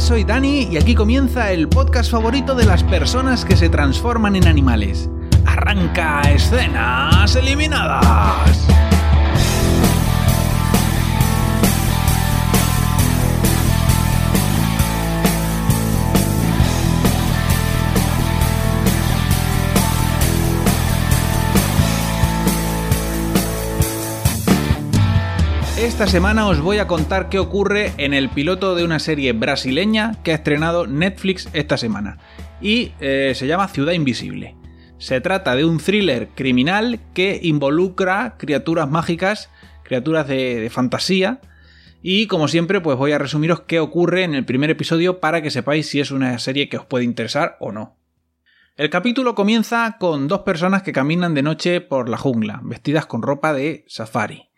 [0.00, 4.48] Soy Dani y aquí comienza el podcast favorito de las personas que se transforman en
[4.48, 5.08] animales.
[5.44, 8.71] Arranca escenas eliminadas.
[25.82, 30.14] Esta semana os voy a contar qué ocurre en el piloto de una serie brasileña
[30.22, 32.18] que ha estrenado Netflix esta semana
[32.60, 34.56] y eh, se llama Ciudad Invisible.
[34.98, 39.50] Se trata de un thriller criminal que involucra criaturas mágicas,
[39.82, 41.40] criaturas de, de fantasía,
[42.00, 45.50] y como siempre, pues voy a resumiros qué ocurre en el primer episodio para que
[45.50, 47.98] sepáis si es una serie que os puede interesar o no.
[48.76, 53.20] El capítulo comienza con dos personas que caminan de noche por la jungla, vestidas con
[53.20, 54.51] ropa de safari.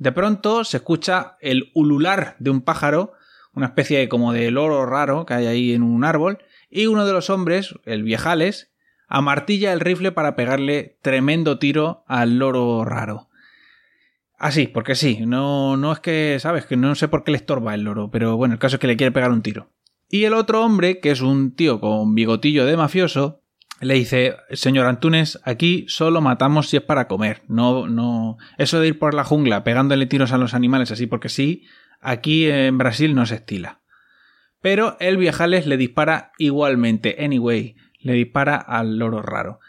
[0.00, 3.12] De pronto se escucha el ulular de un pájaro,
[3.52, 6.38] una especie de, como de loro raro que hay ahí en un árbol,
[6.70, 8.72] y uno de los hombres, el viejales,
[9.08, 13.28] amartilla el rifle para pegarle tremendo tiro al loro raro.
[14.38, 17.74] Así, porque sí, no, no es que, sabes, que no sé por qué le estorba
[17.74, 19.68] el loro, pero bueno, el caso es que le quiere pegar un tiro.
[20.08, 23.39] Y el otro hombre, que es un tío con bigotillo de mafioso,
[23.80, 27.42] le dice, señor Antunes, aquí solo matamos si es para comer.
[27.48, 28.36] No, no.
[28.58, 31.64] Eso de ir por la jungla pegándole tiros a los animales así porque sí,
[32.00, 33.80] aquí en Brasil no se estila.
[34.60, 39.60] Pero el viejales le dispara igualmente, anyway, le dispara al loro raro.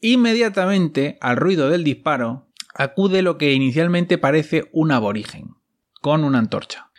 [0.00, 5.54] Inmediatamente al ruido del disparo acude lo que inicialmente parece un aborigen,
[6.00, 6.90] con una antorcha.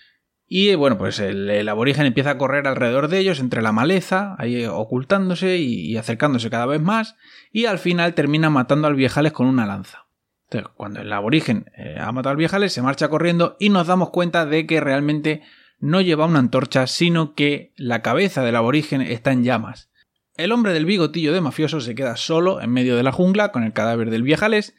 [0.56, 4.68] Y bueno, pues el, aborigen empieza a correr alrededor de ellos, entre la maleza, ahí
[4.68, 7.16] ocultándose y, acercándose cada vez más,
[7.52, 10.06] y al final termina matando al viejales con una lanza.
[10.44, 14.12] Entonces, cuando el aborigen eh, ha matado al viejales, se marcha corriendo y nos damos
[14.12, 15.42] cuenta de que realmente
[15.80, 19.90] no lleva una antorcha, sino que la cabeza del aborigen está en llamas.
[20.38, 23.64] El hombre del bigotillo de mafioso se queda solo en medio de la jungla con
[23.64, 24.76] el cadáver del viejales,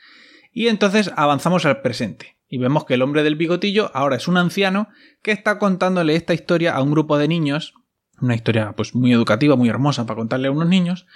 [0.53, 4.37] y entonces avanzamos al presente y vemos que el hombre del bigotillo ahora es un
[4.37, 4.89] anciano
[5.23, 7.75] que está contándole esta historia a un grupo de niños,
[8.21, 11.07] una historia pues muy educativa, muy hermosa para contarle a unos niños,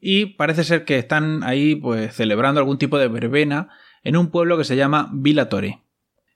[0.00, 3.70] y parece ser que están ahí pues celebrando algún tipo de verbena
[4.02, 5.80] en un pueblo que se llama Vila Torre.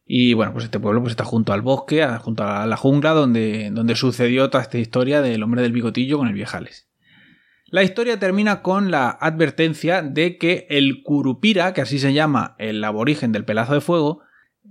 [0.07, 3.71] Y bueno, pues este pueblo pues está junto al bosque, junto a la jungla donde,
[3.71, 6.89] donde sucedió toda esta historia del hombre del bigotillo con el viejales.
[7.67, 12.83] La historia termina con la advertencia de que el curupira, que así se llama el
[12.83, 14.23] aborigen del pelazo de fuego,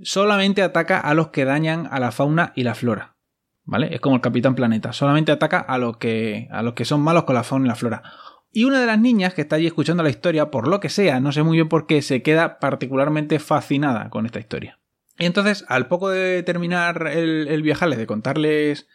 [0.03, 3.16] solamente ataca a los que dañan a la fauna y la flora.
[3.63, 3.94] ¿Vale?
[3.94, 4.94] Es como el Capitán Planeta.
[4.94, 7.75] Solamente ataca a los que, a los que son malos con la fauna y la
[7.75, 8.03] flora.
[8.52, 11.19] Y una de las niñas que está allí escuchando la historia, por lo que sea,
[11.19, 14.80] no sé muy bien por qué, se queda particularmente fascinada con esta historia.
[15.19, 18.88] Y entonces, al poco de terminar el, viajarles, de contarles,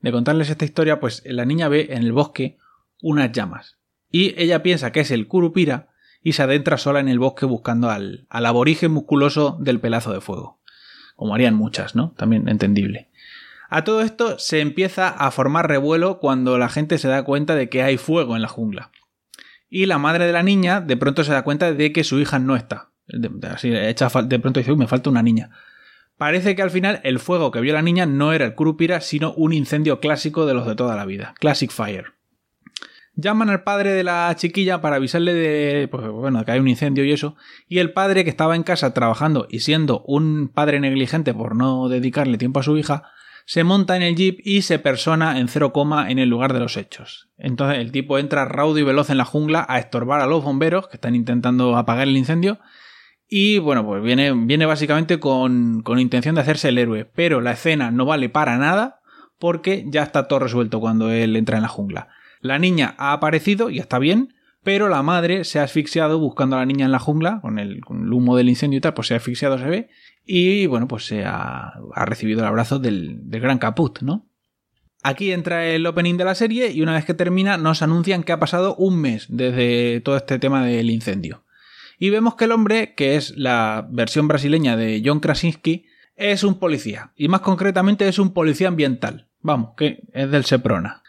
[0.00, 2.58] de contarles esta historia, pues la niña ve en el bosque
[3.02, 3.78] unas llamas.
[4.10, 5.88] Y ella piensa que es el Curupira,
[6.24, 10.20] y se adentra sola en el bosque buscando al, al aborigen musculoso del pelazo de
[10.20, 10.58] fuego.
[11.14, 12.14] Como harían muchas, ¿no?
[12.16, 13.10] También entendible.
[13.68, 17.68] A todo esto se empieza a formar revuelo cuando la gente se da cuenta de
[17.68, 18.90] que hay fuego en la jungla.
[19.68, 22.38] Y la madre de la niña de pronto se da cuenta de que su hija
[22.38, 22.90] no está.
[23.50, 25.50] Así, de pronto dice, uy, me falta una niña.
[26.16, 29.34] Parece que al final el fuego que vio la niña no era el Kurupira, sino
[29.34, 31.34] un incendio clásico de los de toda la vida.
[31.38, 32.13] Classic Fire.
[33.16, 37.04] Llaman al padre de la chiquilla para avisarle de, pues, bueno, que hay un incendio
[37.04, 37.36] y eso.
[37.68, 41.88] Y el padre que estaba en casa trabajando y siendo un padre negligente por no
[41.88, 43.04] dedicarle tiempo a su hija,
[43.46, 46.60] se monta en el jeep y se persona en cero coma en el lugar de
[46.60, 47.28] los hechos.
[47.36, 50.88] Entonces el tipo entra raudo y veloz en la jungla a estorbar a los bomberos
[50.88, 52.58] que están intentando apagar el incendio.
[53.28, 57.04] Y bueno, pues viene, viene básicamente con, con intención de hacerse el héroe.
[57.04, 59.00] Pero la escena no vale para nada
[59.38, 62.08] porque ya está todo resuelto cuando él entra en la jungla.
[62.44, 66.58] La niña ha aparecido y está bien, pero la madre se ha asfixiado buscando a
[66.58, 69.16] la niña en la jungla, con el, humo del incendio y tal, pues se ha
[69.16, 69.88] asfixiado, se ve,
[70.26, 71.72] y bueno, pues se ha,
[72.04, 74.28] recibido el abrazo del, gran caput, ¿no?
[75.02, 78.32] Aquí entra el opening de la serie y una vez que termina nos anuncian que
[78.32, 81.44] ha pasado un mes desde todo este tema del incendio.
[81.98, 86.58] Y vemos que el hombre, que es la versión brasileña de John Krasinski, es un
[86.58, 89.28] policía, y más concretamente es un policía ambiental.
[89.40, 91.03] Vamos, que es del Seprona.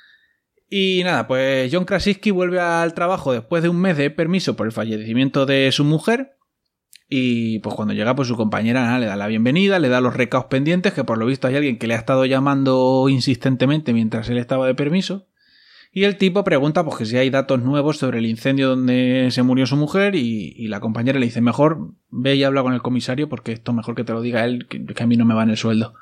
[0.77, 4.65] Y nada, pues John Krasinski vuelve al trabajo después de un mes de permiso por
[4.65, 6.35] el fallecimiento de su mujer.
[7.07, 10.47] Y pues cuando llega, pues su compañera le da la bienvenida, le da los recaos
[10.47, 14.37] pendientes, que por lo visto hay alguien que le ha estado llamando insistentemente mientras él
[14.37, 15.29] estaba de permiso.
[15.93, 19.43] Y el tipo pregunta pues que si hay datos nuevos sobre el incendio donde se
[19.43, 23.29] murió su mujer y, la compañera le dice mejor ve y habla con el comisario
[23.29, 25.43] porque esto mejor que te lo diga él que, que a mí no me va
[25.43, 25.93] en el sueldo.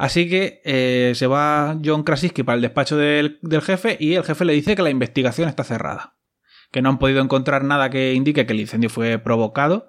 [0.00, 4.46] Así que eh, se va John Krasinski para el despacho del, jefe y el jefe
[4.46, 6.16] le dice que la investigación está cerrada,
[6.72, 9.88] que no han podido encontrar nada que indique que el incendio fue provocado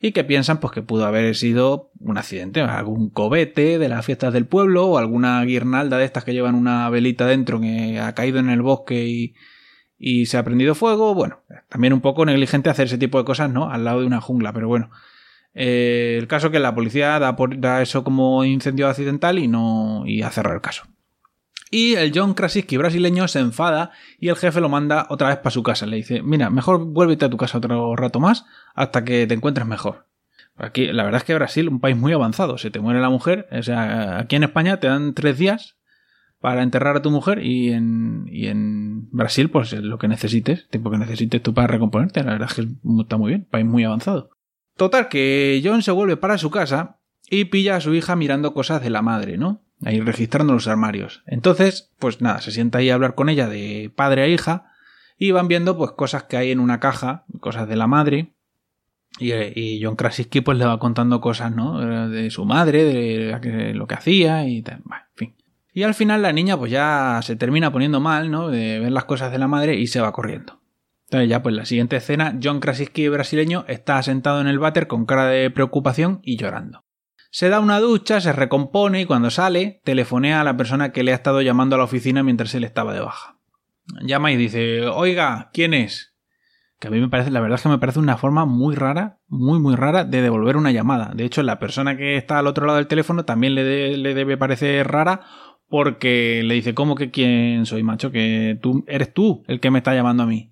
[0.00, 4.32] y que piensan pues que pudo haber sido un accidente, algún cobete de las fiestas
[4.32, 8.40] del pueblo o alguna guirnalda de estas que llevan una velita dentro que ha caído
[8.40, 9.36] en el bosque y,
[9.96, 11.14] y se ha prendido fuego.
[11.14, 11.38] Bueno,
[11.68, 13.70] también un poco negligente hacer ese tipo de cosas, ¿no?
[13.70, 14.90] Al lado de una jungla, pero bueno.
[15.54, 20.04] Eh, el caso es que la policía da, por, eso como incendio accidental y no
[20.06, 20.84] y a cerrar el caso.
[21.70, 25.50] Y el John Krasinski brasileño se enfada y el jefe lo manda otra vez para
[25.50, 25.86] su casa.
[25.86, 28.44] Le dice, mira, mejor vuélvete a tu casa otro rato más
[28.74, 30.06] hasta que te encuentres mejor.
[30.56, 33.48] Aquí, la verdad es que Brasil, un país muy avanzado, se te muere la mujer,
[33.50, 35.78] o sea, aquí en España te dan tres días
[36.40, 40.90] para enterrar a tu mujer y en, y en Brasil, pues lo que necesites, tiempo
[40.90, 42.22] que necesites tú para recomponerte.
[42.22, 42.68] La verdad es que
[43.00, 44.31] está muy bien, país muy avanzado.
[44.76, 46.98] Total, que John se vuelve para su casa
[47.28, 49.62] y pilla a su hija mirando cosas de la madre, ¿no?
[49.84, 51.22] Ahí registrando los armarios.
[51.26, 54.72] Entonces, pues nada, se sienta ahí a hablar con ella de padre a hija
[55.18, 58.34] y van viendo pues cosas que hay en una caja, cosas de la madre.
[59.18, 62.08] Y, y John Krasinski pues le va contando cosas, ¿no?
[62.08, 64.80] De su madre, de lo que hacía y tal.
[64.84, 65.34] Bueno, en fin.
[65.74, 68.48] Y al final la niña pues ya se termina poniendo mal, ¿no?
[68.48, 70.61] De ver las cosas de la madre y se va corriendo.
[71.12, 75.04] Entonces ya pues la siguiente escena, John Krasinski brasileño está sentado en el váter con
[75.04, 76.86] cara de preocupación y llorando.
[77.30, 81.12] Se da una ducha, se recompone y cuando sale telefonea a la persona que le
[81.12, 83.36] ha estado llamando a la oficina mientras él estaba de baja.
[84.00, 86.14] Llama y dice, oiga, ¿quién es?
[86.80, 89.18] Que a mí me parece, la verdad es que me parece una forma muy rara,
[89.28, 91.12] muy muy rara de devolver una llamada.
[91.14, 94.38] De hecho, la persona que está al otro lado del teléfono también le, le debe
[94.38, 95.20] parecer rara
[95.68, 98.10] porque le dice, ¿cómo que quién soy, macho?
[98.10, 100.51] Que tú eres tú el que me está llamando a mí.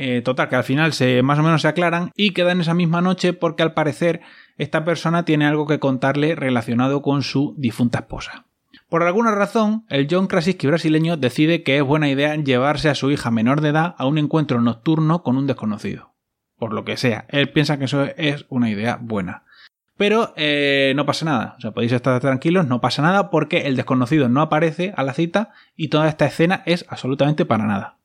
[0.00, 3.00] Eh, total, que al final se, más o menos se aclaran y quedan esa misma
[3.00, 4.20] noche porque al parecer
[4.56, 8.44] esta persona tiene algo que contarle relacionado con su difunta esposa.
[8.88, 13.10] Por alguna razón, el John Krasinski brasileño decide que es buena idea llevarse a su
[13.10, 16.12] hija menor de edad a un encuentro nocturno con un desconocido.
[16.60, 19.42] Por lo que sea, él piensa que eso es una idea buena.
[19.96, 23.74] Pero eh, no pasa nada, o sea, podéis estar tranquilos, no pasa nada porque el
[23.74, 27.97] desconocido no aparece a la cita y toda esta escena es absolutamente para nada.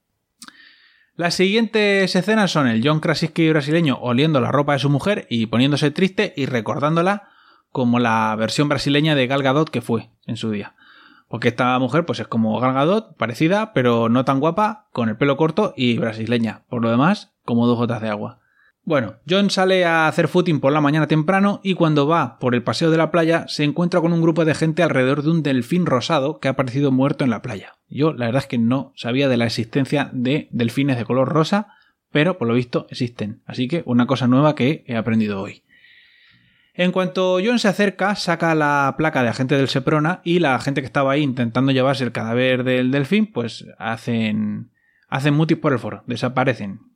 [1.15, 5.45] Las siguientes escenas son el John Krasinski brasileño oliendo la ropa de su mujer y
[5.45, 7.30] poniéndose triste y recordándola
[7.71, 10.74] como la versión brasileña de Gal Gadot que fue en su día.
[11.27, 15.15] Porque esta mujer pues es como Gal Gadot, parecida, pero no tan guapa, con el
[15.15, 16.63] pelo corto y brasileña.
[16.68, 18.39] Por lo demás, como dos gotas de agua.
[18.85, 22.63] Bueno, John sale a hacer footing por la mañana temprano y cuando va por el
[22.63, 25.85] paseo de la playa se encuentra con un grupo de gente alrededor de un delfín
[25.85, 27.77] rosado que ha aparecido muerto en la playa.
[27.88, 31.68] Yo la verdad es que no sabía de la existencia de delfines de color rosa,
[32.12, 33.41] pero por lo visto existen.
[33.45, 35.63] Así que una cosa nueva que he aprendido hoy.
[36.74, 40.81] En cuanto John se acerca, saca la placa de agente del Seprona y la gente
[40.81, 44.71] que estaba ahí intentando llevarse el cadáver del delfín, pues hacen,
[45.07, 46.93] hacen mutis por el foro, desaparecen.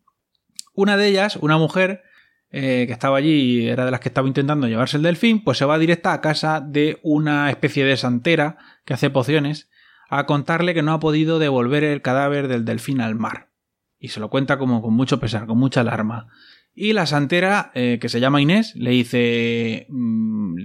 [0.77, 2.03] Una de ellas, una mujer
[2.51, 5.57] eh, que estaba allí y era de las que estaba intentando llevarse el delfín, pues
[5.57, 9.69] se va directa a casa de una especie de santera que hace pociones
[10.07, 13.49] a contarle que no ha podido devolver el cadáver del delfín al mar.
[13.97, 16.27] Y se lo cuenta como con mucho pesar, con mucha alarma.
[16.75, 19.87] Y la santera, eh, que se llama Inés, le dice...
[19.89, 20.57] Mm,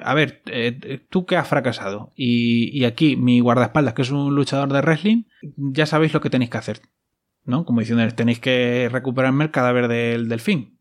[0.00, 4.32] a ver, eh, tú que has fracasado y, y, aquí mi guardaespaldas, que es un
[4.34, 5.24] luchador de wrestling,
[5.56, 6.82] ya sabéis lo que tenéis que hacer.
[7.46, 7.64] ¿No?
[7.64, 10.78] Como diciendo, tenéis que recuperarme el cadáver del delfín.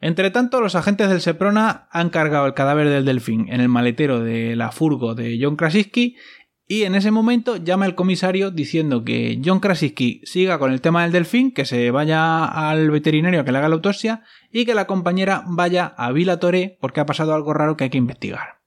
[0.00, 4.20] Entre tanto, los agentes del Seprona han cargado el cadáver del delfín en el maletero
[4.20, 6.16] de la furgo de John Krasinski
[6.66, 11.02] y en ese momento llama el comisario diciendo que John Krasinski siga con el tema
[11.02, 14.74] del delfín, que se vaya al veterinario a que le haga la autopsia y que
[14.74, 18.60] la compañera vaya a Vila Toré porque ha pasado algo raro que hay que investigar.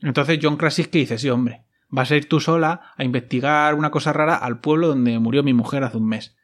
[0.00, 4.12] Entonces John Krasinski dice, sí hombre, vas a ir tú sola a investigar una cosa
[4.12, 6.36] rara al pueblo donde murió mi mujer hace un mes.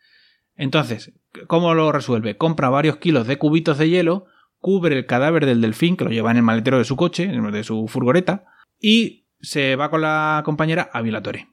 [0.56, 1.12] Entonces,
[1.46, 2.36] ¿cómo lo resuelve?
[2.36, 4.26] Compra varios kilos de cubitos de hielo,
[4.58, 7.64] cubre el cadáver del delfín, que lo lleva en el maletero de su coche, de
[7.64, 8.44] su furgoneta,
[8.80, 11.48] y se va con la compañera a Vilatore.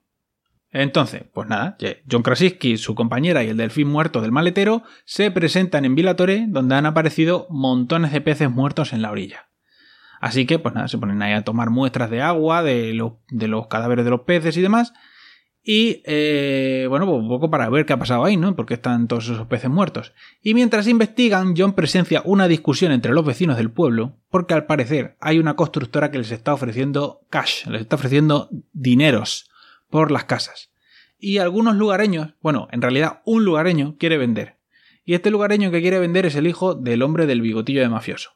[0.72, 1.78] Entonces, pues nada,
[2.10, 6.74] John Krasinski, su compañera y el delfín muerto del maletero se presentan en Vilatore, donde
[6.74, 9.50] han aparecido montones de peces muertos en la orilla.
[10.20, 14.06] Así que, pues nada, se ponen ahí a tomar muestras de agua, de los cadáveres
[14.06, 14.94] de los peces y demás,
[15.66, 18.54] y eh, bueno, pues un poco para ver qué ha pasado ahí, ¿no?
[18.54, 20.14] Porque están todos esos peces muertos.
[20.42, 25.16] Y mientras investigan, John presencia una discusión entre los vecinos del pueblo, porque al parecer
[25.22, 29.50] hay una constructora que les está ofreciendo cash, les está ofreciendo dineros
[29.90, 30.72] por las casas.
[31.18, 34.58] Y algunos lugareños, bueno, en realidad un lugareño quiere vender.
[35.06, 38.32] Y este lugareño que quiere vender es el hijo del hombre del bigotillo de mafioso.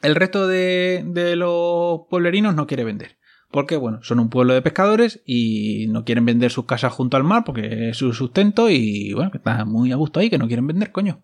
[0.00, 3.18] El resto de, de los pueblerinos no quiere vender
[3.52, 7.24] porque bueno, son un pueblo de pescadores y no quieren vender sus casas junto al
[7.24, 10.48] mar porque es su sustento y bueno, que están muy a gusto ahí, que no
[10.48, 11.22] quieren vender, coño.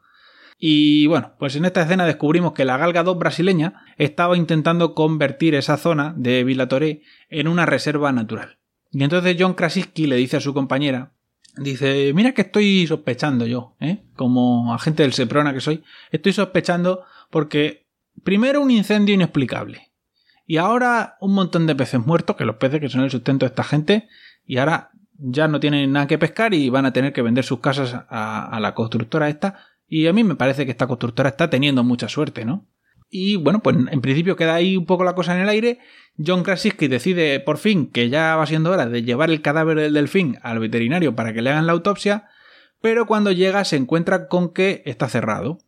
[0.58, 5.54] Y bueno, pues en esta escena descubrimos que la Galga 2 brasileña estaba intentando convertir
[5.54, 8.58] esa zona de Villa Toré en una reserva natural.
[8.90, 11.12] Y entonces John Krasinski le dice a su compañera,
[11.56, 14.02] dice, mira que estoy sospechando yo, ¿eh?
[14.16, 17.87] como agente del Seprona que soy, estoy sospechando porque
[18.25, 19.88] primero un incendio inexplicable.
[20.50, 23.50] Y ahora un montón de peces muertos, que los peces que son el sustento de
[23.50, 24.09] esta gente,
[24.47, 27.61] y ahora ya no tienen nada que pescar y van a tener que vender sus
[27.61, 29.59] casas a, la constructora esta.
[29.87, 32.67] Y a mí me parece que esta constructora está teniendo mucha suerte, ¿no?
[33.11, 35.81] Y bueno, pues en principio queda ahí un poco la cosa en el aire.
[36.17, 39.93] John Krasinski decide por fin que ya va siendo hora de llevar el cadáver del
[39.93, 42.25] delfín al veterinario para que le hagan la autopsia,
[42.81, 45.59] pero cuando llega se encuentra con que está cerrado.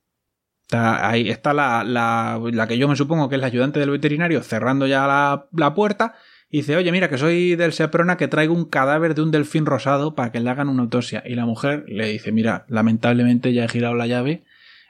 [0.71, 4.41] Está, ahí está la, la, que yo me supongo que es la ayudante del veterinario
[4.45, 6.15] cerrando ya la, la, puerta
[6.49, 9.67] y dice, oye, mira que soy del Seprona que traigo un cadáver de un delfín
[9.67, 11.25] rosado para que le hagan una autopsia.
[11.27, 14.45] Y la mujer le dice, mira, lamentablemente ya he girado la llave,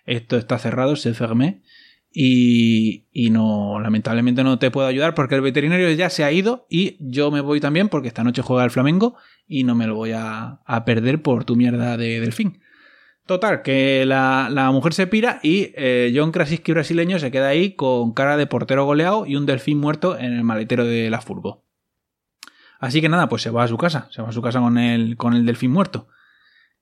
[0.05, 1.63] esto está cerrado, se fermé
[2.13, 6.67] y, y no, lamentablemente no te puedo ayudar porque el veterinario ya se ha ido
[6.69, 9.17] y yo me voy también porque esta noche juega el Flamengo
[9.49, 12.61] y no me lo voy a, a perder por tu mierda de delfín.
[13.31, 18.13] Total, que la, mujer se pira y eh, John Krasinski brasileño se queda ahí con
[18.13, 21.65] cara de portero goleado y un delfín muerto en el maletero de la furgo.
[22.81, 24.79] Así que nada, pues se va a su casa, se va a su casa con
[24.79, 26.09] el, con el delfín muerto.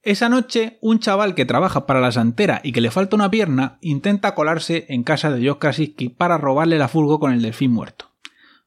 [0.01, 3.77] Esa noche, un chaval que trabaja para la santera y que le falta una pierna
[3.83, 8.13] intenta colarse en casa de John Krasinski para robarle la furgo con el delfín muerto.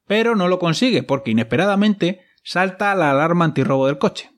[0.06, 4.31] Pero no lo consigue porque inesperadamente salta la alarma antirrobo del coche.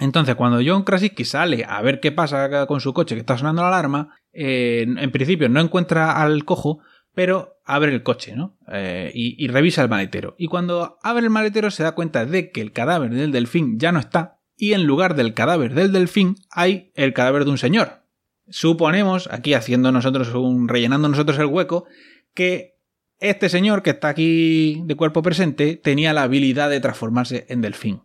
[0.00, 3.62] Entonces, cuando John Krasinski sale a ver qué pasa con su coche que está sonando
[3.62, 6.80] la alarma, eh, en principio no encuentra al cojo,
[7.14, 8.56] pero abre el coche, ¿no?
[8.72, 10.34] Eh, y, revisa el maletero.
[10.36, 13.92] Y cuando abre el maletero se da cuenta de que el cadáver del delfín ya
[13.92, 18.02] no está, y en lugar del cadáver del delfín hay el cadáver de un señor.
[18.48, 21.86] Suponemos, aquí haciendo nosotros un, rellenando nosotros el hueco,
[22.34, 22.74] que
[23.20, 28.02] este señor que está aquí de cuerpo presente tenía la habilidad de transformarse en delfín.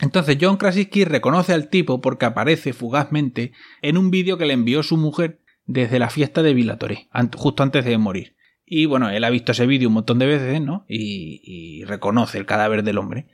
[0.00, 4.82] Entonces John Krasinski reconoce al tipo porque aparece fugazmente en un vídeo que le envió
[4.82, 8.36] su mujer desde la fiesta de Villatoré, justo antes de morir.
[8.64, 10.84] Y bueno, él ha visto ese vídeo un montón de veces, ¿no?
[10.88, 13.28] Y, reconoce el cadáver del hombre.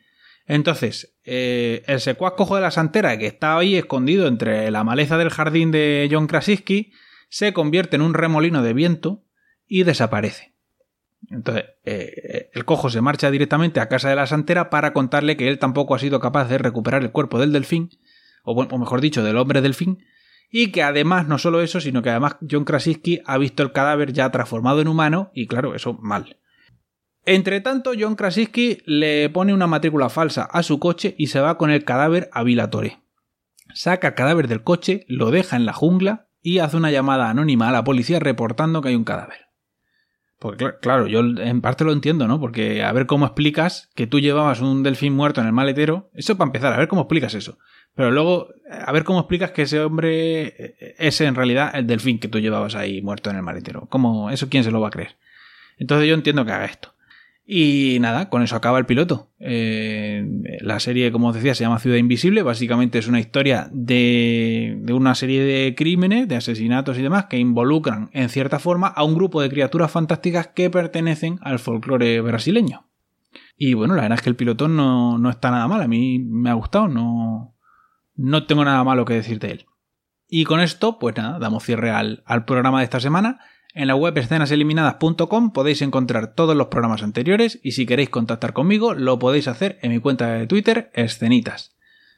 [0.47, 5.17] Entonces, eh, el secuaz cojo de la santera, que está ahí escondido entre la maleza
[5.17, 6.93] del jardín de John Krasinski,
[7.31, 9.25] se convierte en un remolino de viento
[9.67, 10.52] y desaparece.
[11.33, 15.49] Entonces, eh, el cojo se marcha directamente a casa de la santera para contarle que
[15.49, 17.91] él tampoco ha sido capaz de recuperar el cuerpo del delfín,
[18.45, 20.05] o, mejor dicho, del hombre delfín,
[20.51, 24.13] y que además, no solo eso, sino que además John Krasinski ha visto el cadáver
[24.13, 26.37] ya transformado en humano, y claro, eso mal.
[27.25, 31.57] Entre tanto, John Krasinski le pone una matrícula falsa a su coche y se va
[31.57, 33.01] con el cadáver a Vilatore.
[33.73, 37.69] Saca el cadáver del coche, lo deja en la jungla y hace una llamada anónima
[37.69, 39.52] a la policía reportando que hay un cadáver.
[40.43, 42.41] Porque claro, yo en parte lo entiendo, ¿no?
[42.41, 46.11] Porque a ver cómo explicas que tú llevabas un delfín muerto en el maletero.
[46.15, 47.59] Eso para empezar, a ver cómo explicas eso.
[47.95, 52.27] Pero luego, a ver cómo explicas que ese hombre es en realidad el delfín que
[52.27, 53.87] tú llevabas ahí muerto en el maletero.
[53.89, 54.31] ¿Cómo?
[54.31, 55.15] ¿Eso quién se lo va a creer?
[55.79, 56.93] Entonces yo entiendo que haga esto.
[57.45, 59.33] Y nada, con eso acaba el piloto.
[59.41, 60.25] Eh,
[60.61, 62.43] la serie, como os decía, se llama Ciudad Invisible.
[62.43, 67.39] Básicamente es una historia de, de, una serie de crímenes, de asesinatos y demás que
[67.39, 72.87] involucran en cierta forma a un grupo de criaturas fantásticas que pertenecen al folclore brasileño.
[73.57, 75.83] Y bueno, la verdad es que el piloto no, no está nada mal.
[75.83, 77.57] A mí me ha gustado, no,
[78.15, 79.67] no tengo nada malo que decir de él.
[80.29, 83.41] Y con esto, pues nada, damos cierre al, al programa de esta semana.
[83.75, 88.93] En la web escenaseliminadas.com podéis encontrar todos los programas anteriores y si queréis contactar conmigo
[88.93, 91.75] lo podéis hacer en mi cuenta de Twitter, escenitas.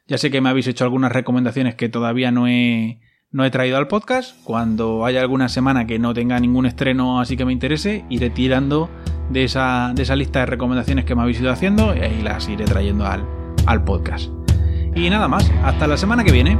[0.08, 3.76] Ya sé que me habéis hecho algunas recomendaciones que todavía no he, no he traído
[3.76, 4.36] al podcast.
[4.42, 8.90] Cuando haya alguna semana que no tenga ningún estreno así que me interese, iré tirando
[9.30, 12.48] de esa, de esa lista de recomendaciones que me habéis ido haciendo y ahí las
[12.48, 13.24] iré trayendo al,
[13.66, 14.28] al podcast.
[14.96, 16.58] Y nada más, hasta la semana que viene.